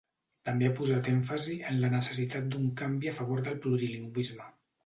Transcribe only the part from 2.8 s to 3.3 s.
canvi a